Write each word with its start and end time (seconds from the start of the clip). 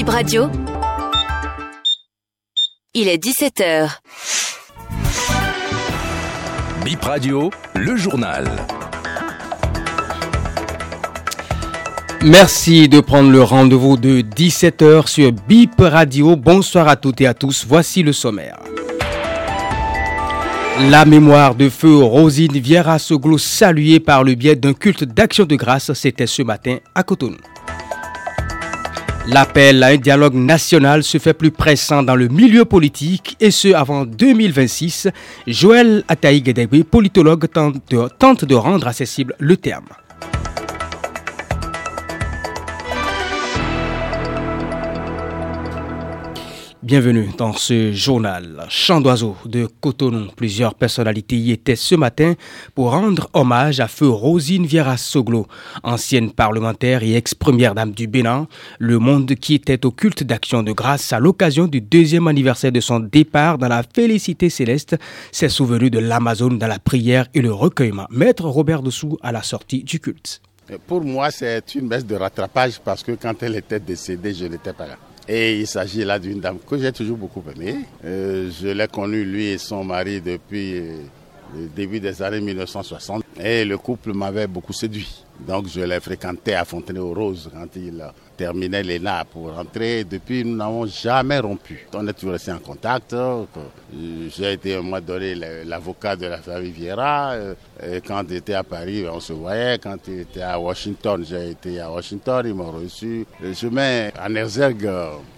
Bip 0.00 0.08
Radio. 0.08 0.50
Il 2.94 3.06
est 3.06 3.22
17h. 3.22 3.98
Bip 6.82 7.04
Radio, 7.04 7.50
le 7.74 7.96
journal. 7.96 8.46
Merci 12.22 12.88
de 12.88 13.00
prendre 13.00 13.30
le 13.30 13.42
rendez-vous 13.42 13.98
de 13.98 14.22
17h 14.22 15.06
sur 15.06 15.32
Bip 15.32 15.74
Radio. 15.78 16.34
Bonsoir 16.34 16.88
à 16.88 16.96
toutes 16.96 17.20
et 17.20 17.26
à 17.26 17.34
tous. 17.34 17.66
Voici 17.68 18.02
le 18.02 18.14
sommaire. 18.14 18.58
La 20.88 21.04
mémoire 21.04 21.54
de 21.54 21.68
feu 21.68 21.98
Rosine 21.98 22.58
Vieira 22.58 22.98
Soglo 22.98 23.36
saluée 23.36 24.00
par 24.00 24.24
le 24.24 24.34
biais 24.34 24.56
d'un 24.56 24.72
culte 24.72 25.04
d'action 25.04 25.44
de 25.44 25.56
grâce, 25.56 25.92
c'était 25.92 26.26
ce 26.26 26.40
matin 26.40 26.78
à 26.94 27.02
Cotonou. 27.02 27.36
L'appel 29.32 29.84
à 29.84 29.88
un 29.88 29.96
dialogue 29.96 30.34
national 30.34 31.04
se 31.04 31.18
fait 31.18 31.34
plus 31.34 31.52
pressant 31.52 32.02
dans 32.02 32.16
le 32.16 32.26
milieu 32.26 32.64
politique 32.64 33.36
et 33.38 33.52
ce 33.52 33.72
avant 33.72 34.04
2026. 34.04 35.08
Joël 35.46 36.02
Ataï 36.08 36.42
politologue, 36.82 37.46
tente 38.18 38.44
de 38.44 38.54
rendre 38.56 38.88
accessible 38.88 39.36
le 39.38 39.56
terme. 39.56 39.86
Bienvenue 46.90 47.28
dans 47.38 47.52
ce 47.52 47.92
journal. 47.92 48.66
Chant 48.68 49.00
d'oiseau 49.00 49.36
de 49.44 49.68
Cotonou. 49.80 50.26
Plusieurs 50.34 50.74
personnalités 50.74 51.36
y 51.36 51.52
étaient 51.52 51.76
ce 51.76 51.94
matin 51.94 52.34
pour 52.74 52.90
rendre 52.90 53.30
hommage 53.32 53.78
à 53.78 53.86
feu 53.86 54.08
Rosine 54.08 54.66
Vieira 54.66 54.96
Soglo, 54.96 55.46
ancienne 55.84 56.32
parlementaire 56.32 57.04
et 57.04 57.14
ex-première 57.14 57.76
dame 57.76 57.92
du 57.92 58.08
Bénin. 58.08 58.48
Le 58.80 58.98
monde 58.98 59.32
qui 59.36 59.54
était 59.54 59.86
au 59.86 59.92
culte 59.92 60.24
d'action 60.24 60.64
de 60.64 60.72
grâce 60.72 61.12
à 61.12 61.20
l'occasion 61.20 61.68
du 61.68 61.80
deuxième 61.80 62.26
anniversaire 62.26 62.72
de 62.72 62.80
son 62.80 62.98
départ 62.98 63.56
dans 63.56 63.68
la 63.68 63.84
félicité 63.84 64.50
céleste 64.50 64.96
s'est 65.30 65.48
souvenu 65.48 65.90
de 65.90 66.00
l'Amazone 66.00 66.58
dans 66.58 66.66
la 66.66 66.80
prière 66.80 67.28
et 67.34 67.40
le 67.40 67.52
recueillement. 67.52 68.08
Maître 68.10 68.46
Robert 68.46 68.82
Dessous 68.82 69.16
à 69.22 69.30
la 69.30 69.44
sortie 69.44 69.84
du 69.84 70.00
culte. 70.00 70.42
Pour 70.88 71.04
moi, 71.04 71.30
c'est 71.30 71.72
une 71.76 71.86
baisse 71.86 72.04
de 72.04 72.16
rattrapage 72.16 72.80
parce 72.84 73.04
que 73.04 73.12
quand 73.12 73.40
elle 73.44 73.54
était 73.54 73.78
décédée, 73.78 74.34
je 74.34 74.46
n'étais 74.46 74.72
pas 74.72 74.88
là. 74.88 74.96
Et 75.28 75.60
il 75.60 75.66
s'agit 75.66 76.04
là 76.04 76.18
d'une 76.18 76.40
dame 76.40 76.58
que 76.58 76.78
j'ai 76.78 76.92
toujours 76.92 77.16
beaucoup 77.16 77.42
aimée. 77.54 77.76
Euh, 78.04 78.50
je 78.50 78.68
l'ai 78.68 78.88
connue, 78.88 79.24
lui 79.24 79.46
et 79.46 79.58
son 79.58 79.84
mari, 79.84 80.20
depuis 80.20 80.78
euh, 80.78 80.96
le 81.54 81.68
début 81.68 82.00
des 82.00 82.22
années 82.22 82.40
1960. 82.40 83.24
Et 83.38 83.64
le 83.64 83.78
couple 83.78 84.12
m'avait 84.12 84.46
beaucoup 84.46 84.72
séduit. 84.72 85.24
Donc 85.46 85.68
je 85.68 85.80
l'ai 85.80 86.00
fréquenté 86.00 86.54
à 86.54 86.66
Fontenay-aux-Roses 86.66 87.50
quand 87.54 87.68
il 87.74 88.04
terminait 88.36 88.82
l'ENA 88.82 89.24
pour 89.24 89.54
rentrer. 89.54 90.04
Depuis, 90.04 90.44
nous 90.44 90.54
n'avons 90.54 90.84
jamais 90.84 91.38
rompu. 91.38 91.86
On 91.94 92.06
est 92.06 92.12
toujours 92.12 92.32
resté 92.32 92.52
en 92.52 92.58
contact. 92.58 93.16
J'ai 94.28 94.52
été 94.52 94.76
un 94.76 94.82
mois 94.82 95.00
donné 95.00 95.34
l'avocat 95.64 96.14
de 96.14 96.26
la 96.26 96.38
famille 96.38 96.72
Vieira. 96.72 97.36
Quand 98.06 98.22
il 98.28 98.36
était 98.36 98.52
à 98.52 98.62
Paris, 98.62 99.06
on 99.10 99.18
se 99.18 99.32
voyait. 99.32 99.78
Quand 99.78 99.96
il 100.08 100.20
était 100.20 100.42
à 100.42 100.60
Washington, 100.60 101.24
j'ai 101.26 101.52
été 101.52 101.80
à 101.80 101.90
Washington. 101.90 102.42
Ils 102.44 102.54
m'ont 102.54 102.72
reçu. 102.72 103.24
Je 103.42 103.66
mets 103.68 104.12
en 104.22 104.34
exergue 104.34 104.90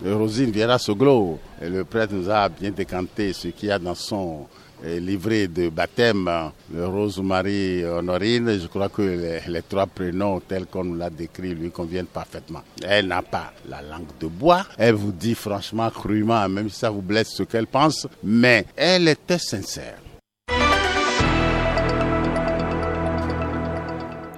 Rosine 0.04 0.50
Vieira 0.50 0.80
Soglo. 0.80 1.38
Le 1.60 1.84
prêtre 1.84 2.12
nous 2.12 2.28
a 2.28 2.48
bien 2.48 2.72
décanté 2.72 3.32
ce 3.32 3.48
qu'il 3.48 3.68
y 3.68 3.72
a 3.72 3.78
dans 3.78 3.94
son 3.94 4.46
livré 4.84 5.48
de 5.48 5.68
baptême, 5.68 6.30
le 6.74 6.86
Rose-Marie 6.86 7.84
Honorine, 7.84 8.58
je 8.58 8.66
crois 8.66 8.88
que 8.88 9.02
les, 9.46 9.62
trois 9.62 9.86
prénoms 9.86 10.40
tels 10.40 10.66
qu'on 10.66 10.84
nous 10.84 10.96
l'a 10.96 11.10
décrit 11.10 11.54
lui 11.54 11.70
conviennent 11.70 12.06
parfaitement. 12.06 12.62
Elle 12.82 13.08
n'a 13.08 13.22
pas 13.22 13.52
la 13.68 13.82
langue 13.82 14.08
de 14.20 14.26
bois, 14.26 14.64
elle 14.78 14.94
vous 14.94 15.12
dit 15.12 15.34
franchement, 15.34 15.90
crûment, 15.90 16.48
même 16.48 16.68
si 16.68 16.78
ça 16.78 16.90
vous 16.90 17.02
blesse 17.02 17.30
ce 17.30 17.42
qu'elle 17.44 17.66
pense, 17.66 18.06
mais 18.22 18.66
elle 18.76 19.08
était 19.08 19.38
sincère. 19.38 19.98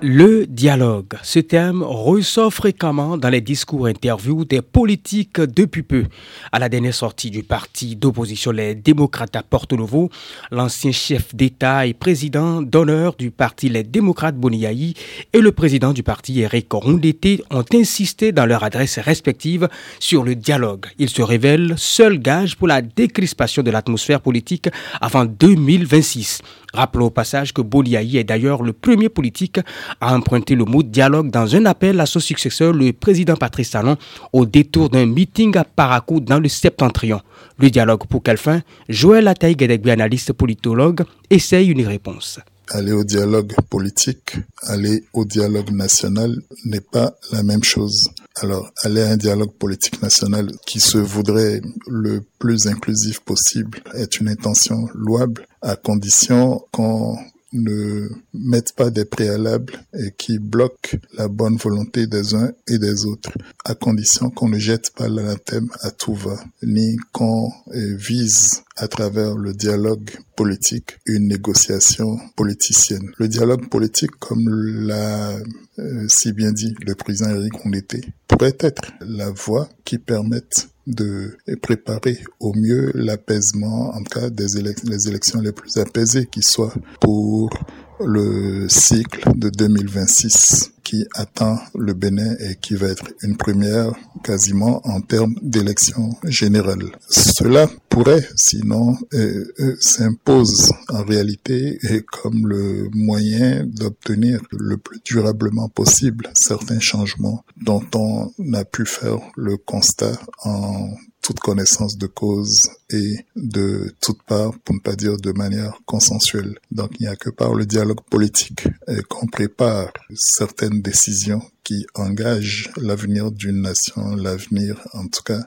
Le 0.06 0.44
dialogue. 0.44 1.14
Ce 1.22 1.38
terme 1.38 1.82
ressort 1.82 2.52
fréquemment 2.52 3.16
dans 3.16 3.30
les 3.30 3.40
discours 3.40 3.86
interviews 3.86 4.44
des 4.44 4.60
politiques 4.60 5.40
depuis 5.40 5.82
peu. 5.82 6.04
À 6.52 6.58
la 6.58 6.68
dernière 6.68 6.92
sortie 6.92 7.30
du 7.30 7.42
parti 7.42 7.96
d'opposition 7.96 8.50
Les 8.50 8.74
Démocrates 8.74 9.34
à 9.34 9.42
Porto 9.42 9.78
Novo, 9.78 10.10
l'ancien 10.50 10.92
chef 10.92 11.34
d'État 11.34 11.86
et 11.86 11.94
président 11.94 12.60
d'honneur 12.60 13.14
du 13.14 13.30
parti 13.30 13.70
Les 13.70 13.82
Démocrates 13.82 14.36
Boniaï 14.36 14.92
et 15.32 15.40
le 15.40 15.52
président 15.52 15.94
du 15.94 16.02
parti 16.02 16.38
Eric 16.42 16.70
Rondete 16.70 17.42
ont 17.50 17.64
insisté 17.72 18.30
dans 18.30 18.44
leurs 18.44 18.62
adresses 18.62 18.98
respectives 18.98 19.70
sur 20.00 20.22
le 20.22 20.34
dialogue. 20.34 20.84
Il 20.98 21.08
se 21.08 21.22
révèle 21.22 21.76
seul 21.78 22.18
gage 22.18 22.56
pour 22.56 22.68
la 22.68 22.82
décrispation 22.82 23.62
de 23.62 23.70
l'atmosphère 23.70 24.20
politique 24.20 24.68
avant 25.00 25.24
2026. 25.24 26.42
Rappelons 26.74 27.06
au 27.06 27.10
passage 27.10 27.54
que 27.54 27.62
Boliaï 27.62 28.18
est 28.18 28.24
d'ailleurs 28.24 28.64
le 28.64 28.72
premier 28.72 29.08
politique 29.08 29.60
à 30.00 30.14
emprunter 30.14 30.54
le 30.54 30.64
mot 30.64 30.82
dialogue 30.82 31.30
dans 31.30 31.54
un 31.54 31.66
appel 31.66 32.00
à 32.00 32.06
son 32.06 32.20
successeur, 32.20 32.72
le 32.72 32.92
président 32.92 33.36
Patrice 33.36 33.70
Talon, 33.70 33.96
au 34.32 34.46
détour 34.46 34.90
d'un 34.90 35.06
meeting 35.06 35.56
à 35.56 35.64
Parakou 35.64 36.20
dans 36.20 36.40
le 36.40 36.48
septentrion. 36.48 37.20
Le 37.58 37.70
dialogue 37.70 38.06
pour 38.08 38.22
quelle 38.22 38.38
fin? 38.38 38.62
Joël 38.88 39.28
Ataï 39.28 39.56
Gedegbe, 39.58 39.88
analyste 39.88 40.32
politologue, 40.32 41.02
essaye 41.30 41.68
une 41.68 41.86
réponse 41.86 42.40
aller 42.70 42.92
au 42.92 43.04
dialogue 43.04 43.52
politique, 43.68 44.36
aller 44.62 45.04
au 45.12 45.24
dialogue 45.24 45.70
national 45.70 46.40
n'est 46.64 46.80
pas 46.80 47.14
la 47.32 47.42
même 47.42 47.62
chose. 47.62 48.08
Alors, 48.36 48.70
aller 48.82 49.02
à 49.02 49.10
un 49.10 49.16
dialogue 49.16 49.52
politique 49.52 50.02
national 50.02 50.50
qui 50.66 50.80
se 50.80 50.98
voudrait 50.98 51.60
le 51.86 52.22
plus 52.38 52.66
inclusif 52.66 53.20
possible 53.20 53.80
est 53.94 54.18
une 54.20 54.28
intention 54.28 54.88
louable 54.94 55.46
à 55.62 55.76
condition 55.76 56.62
qu'on 56.72 57.16
ne 57.54 58.08
mettent 58.34 58.74
pas 58.74 58.90
des 58.90 59.04
préalables 59.04 59.78
et 59.94 60.12
qui 60.16 60.38
bloquent 60.38 60.98
la 61.16 61.28
bonne 61.28 61.56
volonté 61.56 62.06
des 62.06 62.34
uns 62.34 62.52
et 62.66 62.78
des 62.78 63.06
autres, 63.06 63.30
à 63.64 63.74
condition 63.74 64.30
qu'on 64.30 64.48
ne 64.48 64.58
jette 64.58 64.90
pas 64.90 65.08
l'anathème 65.08 65.68
à 65.80 65.90
tout 65.90 66.14
va, 66.14 66.36
ni 66.62 66.96
qu'on 67.12 67.50
euh, 67.74 67.96
vise 67.96 68.63
à 68.76 68.88
travers 68.88 69.36
le 69.36 69.52
dialogue 69.52 70.10
politique 70.36 70.98
une 71.06 71.28
négociation 71.28 72.18
politicienne. 72.36 73.12
Le 73.18 73.28
dialogue 73.28 73.68
politique, 73.68 74.10
comme 74.18 74.48
l'a 74.48 75.36
euh, 75.78 76.06
si 76.08 76.32
bien 76.32 76.52
dit 76.52 76.74
le 76.84 76.94
président 76.94 77.30
Eric 77.30 77.64
Ondete, 77.64 78.04
pourrait 78.28 78.56
être 78.60 78.92
la 79.00 79.30
voie 79.30 79.68
qui 79.84 79.98
permette 79.98 80.68
de 80.86 81.36
préparer 81.62 82.18
au 82.40 82.52
mieux 82.54 82.90
l'apaisement, 82.94 83.94
en 83.94 84.02
cas 84.02 84.28
des 84.28 84.46
les 84.84 85.08
élections 85.08 85.40
les 85.40 85.52
plus 85.52 85.78
apaisées 85.78 86.26
qui 86.26 86.42
soient 86.42 86.74
pour 87.00 87.50
le 88.00 88.68
cycle 88.68 89.30
de 89.36 89.48
2026 89.50 90.72
qui 90.82 91.06
attend 91.14 91.58
le 91.74 91.94
Bénin 91.94 92.36
et 92.38 92.56
qui 92.56 92.74
va 92.74 92.88
être 92.88 93.06
une 93.22 93.36
première 93.36 93.92
quasiment 94.22 94.86
en 94.86 95.00
termes 95.00 95.34
d'élection 95.42 96.10
générale. 96.24 96.84
Cela 97.08 97.68
pourrait 97.88 98.28
sinon 98.36 98.96
euh, 99.14 99.44
euh, 99.60 99.76
s'impose 99.80 100.72
en 100.88 101.02
réalité 101.02 101.78
et 101.90 102.02
comme 102.02 102.46
le 102.46 102.88
moyen 102.92 103.64
d'obtenir 103.66 104.40
le 104.52 104.76
plus 104.76 105.00
durablement 105.04 105.68
possible 105.68 106.28
certains 106.34 106.80
changements 106.80 107.44
dont 107.62 107.84
on 107.94 108.30
a 108.52 108.64
pu 108.64 108.84
faire 108.84 109.18
le 109.36 109.56
constat 109.56 110.18
en 110.44 110.90
toute 111.24 111.40
connaissance 111.40 111.96
de 111.96 112.06
cause 112.06 112.60
et 112.90 113.14
de 113.34 113.94
toute 114.00 114.22
part, 114.24 114.52
pour 114.60 114.74
ne 114.74 114.80
pas 114.80 114.94
dire 114.94 115.16
de 115.16 115.32
manière 115.32 115.78
consensuelle. 115.86 116.58
Donc 116.70 116.90
il 117.00 117.04
n'y 117.04 117.08
a 117.08 117.16
que 117.16 117.30
par 117.30 117.54
le 117.54 117.64
dialogue 117.64 118.02
politique 118.10 118.68
qu'on 119.08 119.26
prépare 119.26 119.90
certaines 120.14 120.82
décisions 120.82 121.42
qui 121.64 121.86
engagent 121.94 122.70
l'avenir 122.76 123.32
d'une 123.32 123.62
nation, 123.62 124.14
l'avenir 124.16 124.86
en 124.92 125.06
tout 125.08 125.22
cas 125.24 125.40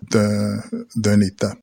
d'un 0.96 1.22
État. 1.22 1.56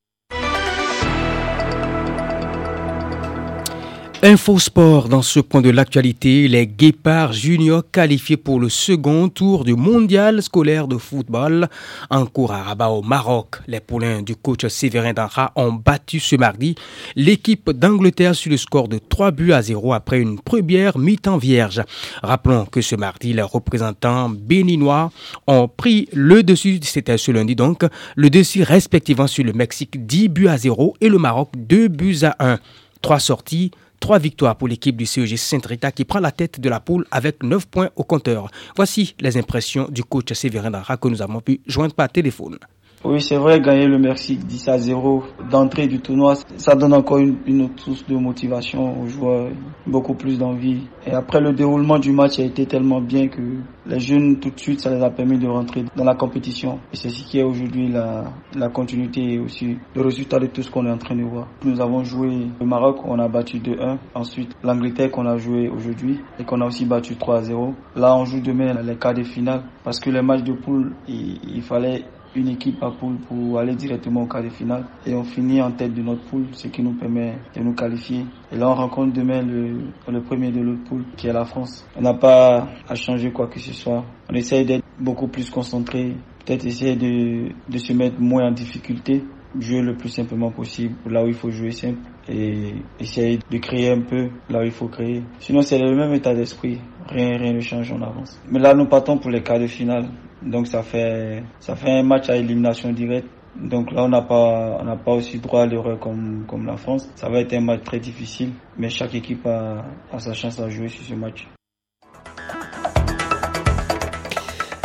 Infosport 4.27 5.11
dans 5.11 5.21
ce 5.21 5.39
point 5.39 5.61
de 5.61 5.69
l'actualité, 5.69 6.49
les 6.49 6.67
Guépards 6.67 7.35
juniors 7.35 7.83
qualifiés 7.93 8.39
pour 8.39 8.59
le 8.59 8.71
second 8.71 9.29
tour 9.29 9.65
du 9.65 9.75
mondial 9.75 10.43
scolaire 10.43 10.89
de 10.89 10.97
football 10.97 11.69
en 12.09 12.25
cours 12.25 12.53
à 12.53 12.63
Rabat 12.63 12.89
au 12.89 13.03
Maroc. 13.03 13.57
Les 13.67 13.81
poulains 13.81 14.23
du 14.23 14.35
coach 14.35 14.67
Séverin 14.69 15.13
Danra 15.13 15.53
ont 15.57 15.75
battu 15.75 16.21
ce 16.21 16.37
mardi 16.37 16.75
l'équipe 17.17 17.71
d'Angleterre 17.71 18.35
sur 18.35 18.51
le 18.51 18.57
score 18.57 18.89
de 18.89 18.99
3 18.99 19.31
buts 19.31 19.53
à 19.53 19.61
0 19.61 19.93
après 19.93 20.21
une 20.21 20.41
première 20.41 20.97
mi-temps 20.97 21.37
vierge. 21.37 21.83
Rappelons 22.23 22.65
que 22.65 22.81
ce 22.81 22.97
mardi, 22.97 23.35
les 23.35 23.43
représentants 23.43 24.31
béninois 24.31 25.13
ont 25.47 25.69
pris 25.69 26.09
le 26.15 26.43
dessus, 26.43 26.81
c'était 26.83 27.19
ce 27.19 27.31
lundi 27.31 27.57
donc, 27.57 27.83
le 28.17 28.31
dessus 28.31 28.63
respectivement 28.63 29.27
sur 29.27 29.45
le 29.45 29.53
Mexique 29.53 30.07
10 30.07 30.29
buts 30.31 30.49
à 30.49 30.57
0 30.57 30.95
et 31.03 31.11
le 31.11 31.19
Maroc 31.19 31.51
2 31.59 31.89
buts 31.89 32.21
à 32.23 32.37
1. 32.39 32.59
Trois 33.03 33.21
sorties, 33.21 33.71
Trois 34.05 34.19
victoires 34.19 34.55
pour 34.55 34.69
l'équipe 34.69 34.99
du 34.99 35.07
CEG 35.07 35.35
Saint-Rita 35.39 35.91
qui 35.91 36.05
prend 36.05 36.21
la 36.21 36.31
tête 36.31 36.61
de 36.61 36.69
la 36.69 36.79
poule 36.79 37.07
avec 37.11 37.43
9 37.43 37.65
points 37.65 37.89
au 37.97 38.05
compteur. 38.05 38.51
Voici 38.77 39.15
les 39.19 39.39
impressions 39.39 39.89
du 39.91 40.05
coach 40.05 40.31
Séverin 40.35 40.71
Dara 40.71 40.99
que 40.99 41.09
nous 41.09 41.23
avons 41.23 41.41
pu 41.41 41.63
joindre 41.67 41.95
par 41.95 42.11
téléphone. 42.11 42.59
Oui, 43.07 43.21
c'est 43.21 43.37
vrai, 43.37 43.61
gagner 43.61 43.87
le 43.87 43.99
Mexique 43.99 44.47
10 44.47 44.67
à 44.69 44.79
0 44.79 45.25
d'entrée 45.51 45.87
du 45.89 46.01
tournoi, 46.01 46.37
ça 46.57 46.75
donne 46.75 46.95
encore 46.95 47.19
une, 47.19 47.37
une, 47.45 47.61
autre 47.67 47.79
source 47.83 48.07
de 48.07 48.17
motivation 48.17 48.99
aux 48.99 49.07
joueurs, 49.07 49.49
beaucoup 49.87 50.15
plus 50.15 50.39
d'envie. 50.39 50.85
Et 51.07 51.11
après, 51.11 51.39
le 51.39 51.53
déroulement 51.53 51.99
du 51.99 52.13
match 52.13 52.39
a 52.39 52.45
été 52.45 52.65
tellement 52.65 53.03
bien 53.03 53.29
que 53.29 53.43
les 53.85 54.01
jeunes, 54.01 54.41
tout 54.41 54.49
de 54.49 54.59
suite, 54.59 54.81
ça 54.81 54.89
les 54.89 55.03
a 55.03 55.11
permis 55.11 55.37
de 55.39 55.47
rentrer 55.47 55.85
dans 55.95 56.05
la 56.05 56.15
compétition. 56.15 56.79
Et 56.95 56.97
c'est 56.97 57.11
ce 57.11 57.25
qui 57.25 57.39
est 57.39 57.43
aujourd'hui 57.43 57.89
la, 57.89 58.25
la 58.57 58.71
continuité 58.71 59.35
et 59.35 59.39
aussi 59.39 59.77
le 59.95 60.01
résultat 60.01 60.39
de 60.39 60.47
tout 60.47 60.63
ce 60.63 60.71
qu'on 60.71 60.87
est 60.87 60.91
en 60.91 60.97
train 60.97 61.15
de 61.15 61.25
voir. 61.25 61.47
Nous 61.63 61.83
avons 61.83 62.05
joué 62.05 62.47
le 62.59 62.65
Maroc, 62.67 63.01
on 63.05 63.19
a 63.19 63.29
battu 63.29 63.59
2-1. 63.59 63.99
Ensuite, 64.15 64.57
l'Angleterre 64.63 65.11
qu'on 65.11 65.27
a 65.27 65.37
joué 65.37 65.69
aujourd'hui 65.69 66.21
et 66.39 66.45
qu'on 66.45 66.63
a 66.63 66.67
aussi 66.67 66.87
battu 66.87 67.17
3-0. 67.17 67.75
Là, 67.97 68.17
on 68.17 68.25
joue 68.25 68.41
demain 68.41 68.73
les 68.83 68.97
quarts 68.97 69.13
de 69.13 69.25
finale 69.25 69.65
parce 69.85 70.01
que 70.01 70.09
les 70.09 70.23
matchs 70.23 70.45
de 70.45 70.55
poule, 70.55 70.95
il, 71.07 71.39
il 71.55 71.61
fallait 71.61 72.05
une 72.37 72.49
équipe 72.49 72.83
à 72.83 72.91
poule 72.91 73.17
pour 73.29 73.59
aller 73.59 73.75
directement 73.75 74.23
au 74.23 74.27
quart 74.27 74.43
de 74.43 74.49
finale. 74.49 74.85
Et 75.07 75.15
on 75.15 75.25
finit 75.25 75.61
en 75.63 75.71
tête 75.73 75.95
de 75.95 76.03
notre 76.03 76.23
poule, 76.25 76.47
ce 76.53 76.69
qui 76.69 76.83
nous 76.83 76.93
permet 76.95 77.39
de 77.55 77.61
nous 77.63 77.75
qualifier. 77.75 78.25
Et 78.53 78.57
là, 78.57 78.69
on 78.69 78.75
rencontre 78.75 79.13
demain 79.13 79.43
le, 79.43 80.21
premier 80.23 80.51
de 80.51 80.61
l'autre 80.61 80.85
poule, 80.89 81.05
qui 81.17 81.27
est 81.29 81.33
la 81.33 81.45
France. 81.45 81.87
On 81.97 82.03
n'a 82.03 82.15
pas 82.15 82.69
à 82.89 82.95
changer 82.95 83.31
quoi 83.31 83.47
que 83.49 83.59
ce 83.59 83.73
soit. 83.73 84.05
On 84.31 84.35
essaye 84.35 84.65
d'être 84.65 84.85
beaucoup 84.99 85.29
plus 85.29 85.51
concentré, 85.51 86.15
peut-être 86.45 86.65
essayer 86.67 86.97
de, 86.97 87.51
de 87.69 87.79
se 87.79 87.93
mettre 87.93 88.21
moins 88.21 88.49
en 88.49 88.53
difficulté, 88.53 89.23
jouer 89.61 89.83
le 89.83 89.97
plus 89.97 90.09
simplement 90.09 90.51
possible 90.51 90.95
là 91.07 91.25
où 91.25 91.29
il 91.29 91.35
faut 91.35 91.51
jouer 91.51 91.71
simple 91.71 91.99
et 92.29 92.75
essayer 92.99 93.39
de 93.51 93.59
créer 93.59 93.91
un 93.91 94.01
peu 94.01 94.29
là 94.49 94.61
où 94.61 94.65
il 94.65 94.71
faut 94.71 94.89
créer. 94.89 95.23
Sinon, 95.39 95.63
c'est 95.63 95.79
le 95.79 95.95
même 95.95 96.13
état 96.15 96.35
d'esprit. 96.35 96.81
Rien, 97.09 97.37
rien 97.37 97.53
ne 97.53 97.61
change, 97.61 97.93
on 97.93 98.03
avance. 98.03 98.41
Mais 98.51 98.59
là, 98.59 98.75
nous 98.75 98.87
partons 98.87 99.19
pour 99.19 99.31
les 99.31 99.43
quarts 99.43 99.59
de 99.61 99.67
finale. 99.67 100.09
Donc 100.45 100.67
ça 100.67 100.83
fait 100.83 101.43
ça 101.61 101.75
fait 101.75 101.91
un 101.91 102.03
match 102.03 102.29
à 102.29 102.37
élimination 102.37 102.93
directe. 102.93 103.29
Donc 103.57 103.93
là, 103.93 104.05
on 104.05 104.09
n'a 104.09 104.23
pas 104.23 104.79
on 104.81 104.85
n'a 104.85 104.97
pas 104.97 105.13
aussi 105.13 105.39
droit 105.39 105.63
à 105.63 105.67
l'erreur 105.67 105.99
comme 105.99 106.45
comme 106.47 106.67
la 106.67 106.77
France. 106.77 107.09
Ça 107.15 107.29
va 107.29 107.41
être 107.41 107.53
un 107.55 107.61
match 107.61 107.83
très 107.85 108.01
difficile, 108.01 108.51
mais 108.77 108.91
chaque 108.91 109.15
équipe 109.15 109.47
a, 109.47 109.85
a 110.13 110.19
sa 110.19 110.35
chance 110.35 110.61
à 110.61 110.69
jouer 110.69 110.89
sur 110.89 111.05
ce 111.05 111.15
match. 111.15 111.47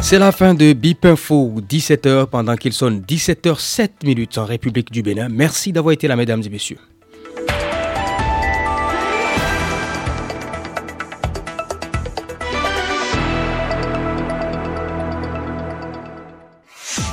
C'est 0.01 0.17
la 0.17 0.31
fin 0.31 0.55
de 0.55 0.73
Bip 0.73 1.05
Info, 1.05 1.53
17h 1.61 2.27
pendant 2.27 2.55
qu'il 2.55 2.73
sonne 2.73 3.01
17h07 3.01 4.05
minutes 4.05 4.39
en 4.39 4.45
République 4.45 4.91
du 4.91 5.03
Bénin. 5.03 5.29
Merci 5.29 5.71
d'avoir 5.71 5.93
été 5.93 6.07
là, 6.07 6.15
mesdames 6.15 6.41
et 6.43 6.49
messieurs. 6.49 6.79